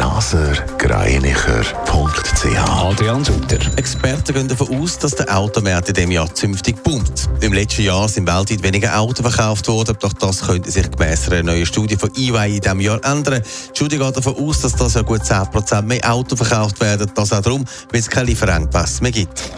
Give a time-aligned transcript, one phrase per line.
[0.00, 3.58] blasergreinicher.ch Adrian Sutter.
[3.76, 7.28] Experten gehen davon aus, dass der Automarkt in diesem Jahr zünftig boomt.
[7.42, 11.42] Im letzten Jahr sind weltweit weniger Autos verkauft worden, doch das könnte sich gemäss einer
[11.42, 13.42] neuen Studie von EY in diesem Jahr ändern.
[13.42, 17.34] Die Studie geht davon aus, dass das ja gut 10% mehr Autos verkauft werden, das
[17.34, 19.52] auch darum, weil es keine Lieferengpässe mehr gibt.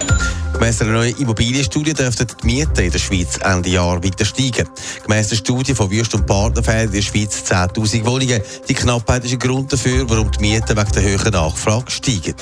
[0.63, 4.69] Gemäss einer neuen Immobilienstudie dürften die Mieten in der Schweiz Ende Jahr weiter steigen.
[5.03, 8.41] Gemäss der Studie von Wüst und Partner fehlen in der Schweiz 10.000 Wohnungen.
[8.69, 12.37] Die Knappheit ist ein Grund dafür, warum die Mieten wegen der höheren Nachfrage steigen.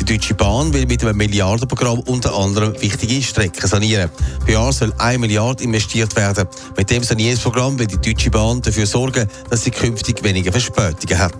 [0.00, 4.10] Die Deutsche Bahn will mit einem Milliardenprogramm unter anderem wichtige Strecken sanieren.
[4.44, 6.48] Pro Jahr soll 1 Milliarde investiert werden.
[6.76, 11.34] Mit dem Sanierungsprogramm will die Deutsche Bahn dafür sorgen, dass sie künftig weniger Verspätungen hat.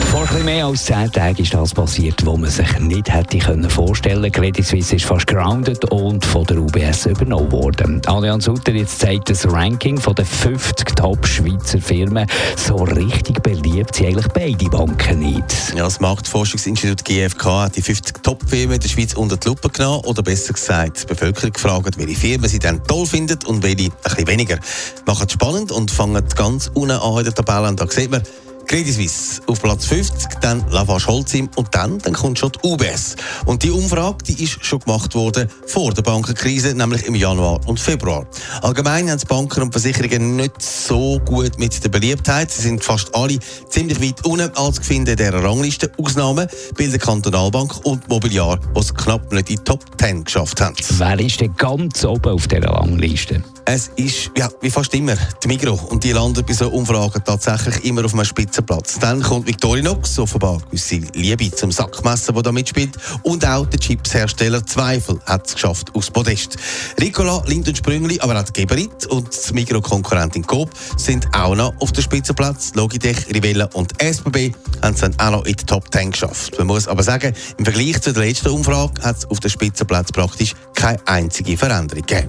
[0.00, 4.32] Vor ein mehr als zehn Tagen ist das passiert, was man sich nicht hätte vorstellen
[4.32, 4.32] können.
[4.32, 8.02] Credit Suisse ist fast grounded und von der UBS übernommen worden.
[8.06, 12.26] Adrian Sutter jetzt zeigt das Ranking von den 50 Top-Schweizer Firmen.
[12.56, 15.74] So richtig beliebt sind eigentlich beide Banken nicht.
[15.76, 20.22] Ja, das Marktforschungsinstitut GfK hat die 50 Top-Firmen der Schweiz unter die Lupe genommen oder
[20.22, 24.26] besser gesagt die Bevölkerung gefragt, welche Firmen sie dann toll findet und welche ein bisschen
[24.26, 24.58] weniger.
[25.06, 27.68] Machen es spannend und fangen ganz unten an in der Tabelle.
[27.68, 28.22] Und da sieht man,
[28.66, 33.16] Credit Suisse auf Platz 50, dann Lafarge Holcim und dann, dann kommt schon die UBS.
[33.44, 37.78] Und die Umfrage, die ist schon gemacht worden vor der Bankenkrise, nämlich im Januar und
[37.78, 38.26] Februar.
[38.62, 42.50] Allgemein haben die Banken und Versicherungen nicht so gut mit der Beliebtheit.
[42.50, 45.92] Sie sind fast alle ziemlich weit unten als Gefinde dieser Rangliste.
[45.98, 50.74] Ausnahmen bilden Kantonalbank und Mobiliar, die es knapp nicht in die Top 10 geschafft haben.
[50.98, 53.42] Wer ist denn ganz oben auf dieser Rangliste?
[53.68, 55.74] Es ist, ja, wie fast immer, die Migro.
[55.74, 59.00] Und die landet bei so Umfragen tatsächlich immer auf einem Spitzenplatz.
[59.00, 62.96] Dann kommt Victorinox, offenbar gewisse Liebe zum Sackmesser, der da mitspielt.
[63.24, 66.56] Und auch der Chipshersteller Zweifel hat es geschafft aufs Podest.
[67.00, 71.90] Ricola, Lind und Sprüngli, aber auch Geberit und die Migro-Konkurrentin Coop sind auch noch auf
[71.90, 72.72] dem Spitzenplatz.
[72.74, 76.56] Logitech, Rivella und SBB haben es dann auch noch in die Top 10 geschafft.
[76.56, 80.12] Man muss aber sagen, im Vergleich zu der letzten Umfrage hat es auf dem Spitzenplatz
[80.12, 82.28] praktisch keine einzige Veränderung gegeben.